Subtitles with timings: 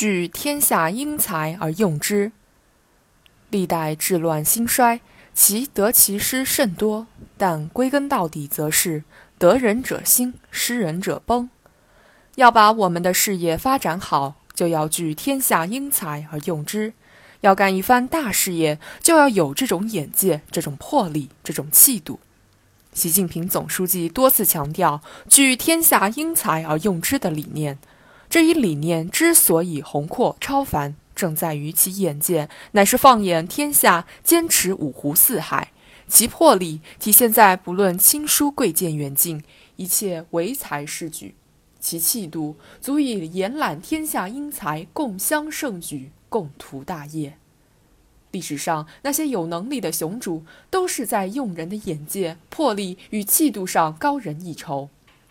[0.00, 2.32] 聚天下英才而用之。
[3.50, 5.00] 历代治乱兴衰，
[5.34, 9.04] 其得其失甚多，但归根到底，则是
[9.36, 11.50] 得人者兴，失人者崩。
[12.36, 16.92] 要把我们的事业发展好，就要聚天下英才而用之；
[17.42, 22.20] 要干一番大事业，就要有这种眼界、这种魄力、这种气度。
[22.94, 27.78] 习近平总书记多次强调“聚天下英才而用之”的理念。
[28.30, 35.72] 这一理念之所以宏阔超凡，正在于其眼界乃是放眼天下，坚持五湖四海；
[36.06, 39.42] 其魄力体现在不论亲疏贵贱远近，
[39.74, 41.34] 一切唯才是举；
[41.80, 47.36] 其气度足以延揽天下英才，共襄盛举，共图大业。
[48.30, 54.88] 历史上那些有能力的雄主，都是在用人的眼界、魄力与气度上高人一筹。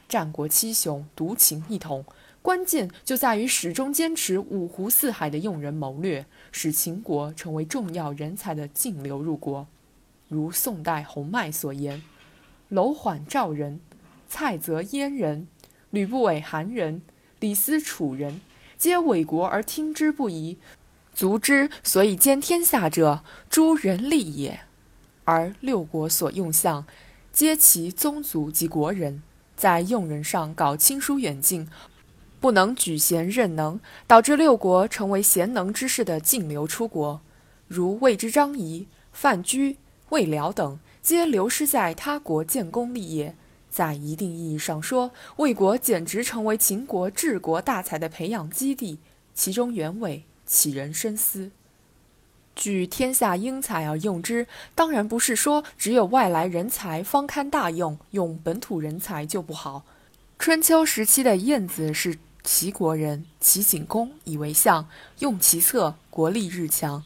[0.09, 2.03] 战国七雄独秦一统。
[2.41, 9.67] 关键就在于始终坚持五湖四海的用人谋略，使秦国成为重要人才的净流入国。
[10.30, 12.02] 如宋代洪迈所言
[12.69, 13.81] ：“楼缓赵人，
[14.30, 15.47] 蔡泽燕人，
[15.89, 17.02] 吕不韦韩人，
[17.41, 18.39] 李斯楚人，
[18.78, 20.58] 皆伪国而听之不疑，
[21.13, 24.61] 足之所以兼天下者，诸人力也。
[25.25, 26.85] 而六国所用相，
[27.33, 29.22] 皆其宗族及国人，
[29.58, 31.67] 在用人上搞亲疏远近。”
[32.39, 37.19] 不能举贤任能，导致六国成为贤能之士的净流出国，
[37.67, 39.75] 如魏之张仪、范雎、
[40.09, 43.35] 魏辽等，皆流失在他国建功立业。
[43.69, 48.99] 在一定意义上说，魏国简直成为秦国治国大才的培养基地，
[49.33, 51.51] 其中原委启人深思。
[52.55, 59.83] 聚天下英才而用之，当然不是说只有外来人才方堪大用，用本土人才就不好。
[60.39, 62.17] 春秋时期的晏子是。
[62.52, 67.06] 齐国人，齐景公以为相，用其策，国力日强，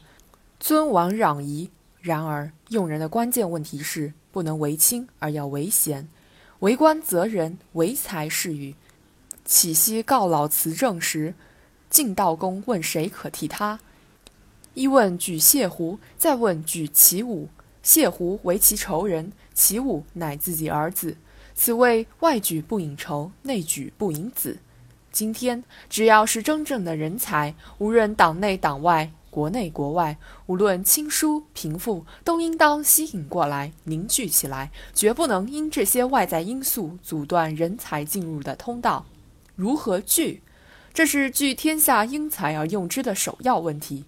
[0.58, 1.70] 尊王攘夷。
[2.00, 6.08] 然而，用人的关键问题是不能为亲，而要为贤。
[6.60, 8.74] 为官择人，为才是与。
[9.44, 11.34] 启昔告老辞政时，
[11.90, 13.78] 晋悼公问谁可替他？
[14.72, 17.50] 一问举谢胡，再问举齐武。
[17.82, 21.18] 谢胡为其仇人，齐武乃自己儿子。
[21.54, 24.56] 此谓外举不引仇，内举不引子。
[25.14, 39.06] 今天，只要是真正的人才，无论党内党外、国内国外，无论亲疏贫富，都应当吸引过来，凝聚起来，绝不能因这些外在因素阻断人才进入的通道。
[39.54, 40.42] 如何聚？
[40.92, 44.04] 这是聚天下英才而用之的首要问题。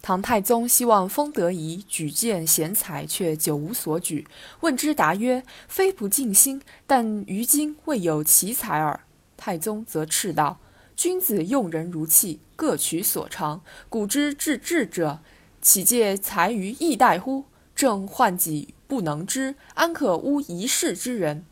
[0.00, 4.26] 唐太宗希望封德仪举荐贤才，却久无所举。
[4.60, 9.00] 问之答曰：“非不尽心，但于今未有奇才耳。”
[9.40, 10.58] 太宗则斥道
[10.94, 13.62] ：“君子用人如器，各取所长。
[13.88, 15.20] 古之治智者，
[15.62, 17.46] 岂借才于易待乎？
[17.74, 21.46] 正患己不能知，安可污一世之人？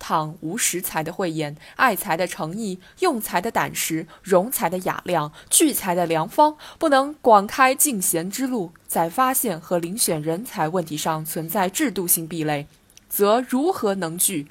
[0.00, 12.66] 倘无识才的慧眼，爱才的诚意，用才的胆识，容才的雅量，聚才的良方，不能广开进贤之路，在发现和遴选人才问题上存在制度性壁垒，
[13.08, 14.48] 则如何能聚？”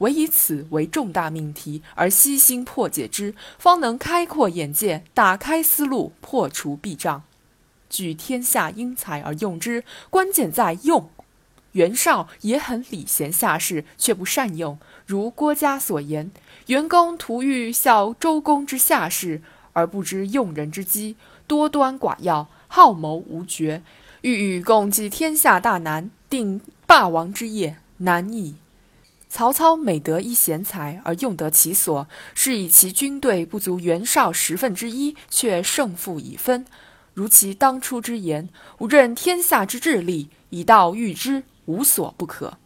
[0.00, 7.22] 唯以此为重大命题而悉心破解之，方能开阔眼界，打开思路，破除壁障。
[7.88, 11.08] 举天下英才而用之，关键在用。
[11.72, 14.78] 袁绍也很礼贤下士，却不善用。
[15.06, 16.32] 如郭嘉所言
[16.66, 19.40] ：“袁公图欲效周公之下士，
[19.72, 23.82] 而不知用人之机，多端寡要，好谋无绝，
[24.22, 28.56] 欲与共济天下大难，定霸王之业，难矣。”
[29.30, 36.66] 曹操每得一贤才而用得其所，是以其军队不足袁绍十分之一，却胜负已分。
[37.14, 38.48] 如其当初之言
[38.78, 42.58] ：“吾任天下之智力，以道御之，无所不可。”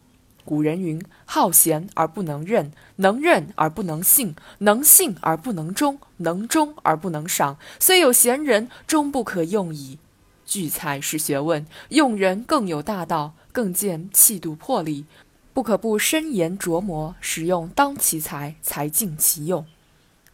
[0.42, 7.58] 古人云：“好贤而不能任，能任而不能信，能信而不能忠，能忠而不能赏。
[7.78, 9.98] 虽有贤人，终不可用矣。”
[10.46, 15.06] 聚财是学问，用人更有大道，更见气度魄力。
[15.54, 19.64] 不可不深研琢磨，使用当其才，才尽其用。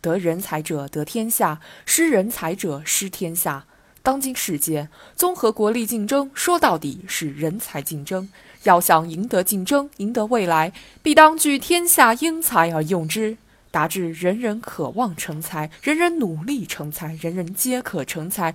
[0.00, 3.66] 得人才者得天下，失人才者失天下。
[4.02, 8.30] 当今世界，综合国力竞争，说到底是人才竞争。
[8.62, 10.72] 要想赢得竞争，赢得未来，
[11.02, 13.36] 必当聚天下英才而用之，
[13.70, 18.54] 达至人人渴望成才，人人努力成才，人人皆可成才，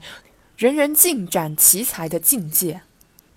[0.58, 2.82] 人人尽展其才的境界。